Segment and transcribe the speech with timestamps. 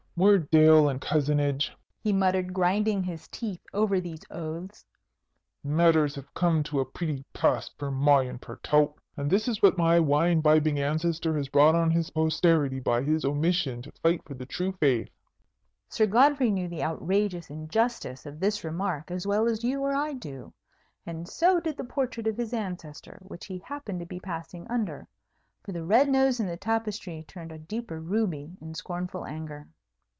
[0.17, 1.71] "Mort d'aieul and Cosenage!"
[2.03, 4.85] he muttered, grinding his teeth over these oaths;
[5.63, 8.93] "matters have come to a pretty pass, per my and per tout!
[9.17, 13.25] And this is what my wine bibbing ancestor has brought on his posterity by his
[13.25, 15.09] omission to fight for the True Faith!"
[15.89, 20.13] Sir Godfrey knew the outrageous injustice of this remark as well as you or I
[20.13, 20.53] do;
[21.03, 25.07] and so did the portrait of his ancestor, which he happened to be passing under,
[25.63, 29.67] for the red nose in the tapestry turned a deeper ruby in scornful anger.